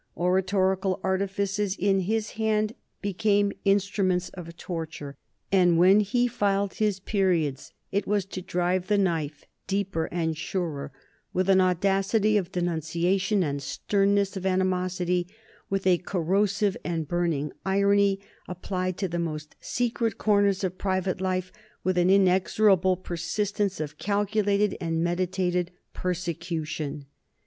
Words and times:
Oratorical 0.17 0.99
artifices 1.03 1.75
in 1.77 1.99
his 1.99 2.31
hand 2.31 2.73
became 3.03 3.51
instruments 3.65 4.29
of 4.29 4.57
torture, 4.57 5.15
and 5.51 5.77
when 5.77 5.99
he 5.99 6.27
filed 6.27 6.73
his 6.73 6.99
periods 6.99 7.71
it 7.91 8.07
was 8.07 8.25
to 8.25 8.41
drive 8.41 8.87
the 8.87 8.97
knife 8.97 9.45
deeper 9.67 10.05
and 10.11 10.35
surer, 10.35 10.91
with 11.33 11.51
an 11.51 11.61
audacity 11.61 12.35
of 12.35 12.51
denunciation 12.51 13.43
and 13.43 13.61
sternness 13.61 14.35
of 14.35 14.43
animosity, 14.43 15.27
with 15.69 15.85
a 15.85 15.99
corrosive 15.99 16.75
and 16.83 17.07
burning 17.07 17.51
irony 17.63 18.19
applied 18.47 18.97
to 18.97 19.07
the 19.07 19.19
most 19.19 19.55
secret 19.59 20.17
corners 20.17 20.63
of 20.63 20.79
private 20.79 21.21
life, 21.21 21.51
with 21.83 21.95
an 21.99 22.09
inexorable 22.09 22.97
persistence 22.97 23.79
of 23.79 23.99
calculated 23.99 24.75
and 24.81 25.03
meditated 25.03 25.69
persecution. 25.93 27.05